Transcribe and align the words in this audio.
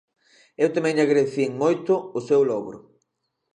Eu 0.63 0.69
tamén 0.75 0.95
lle 0.95 1.05
agradecín 1.05 1.51
moito 1.63 1.93
o 2.17 2.19
seu 2.27 2.41
logro. 2.51 2.77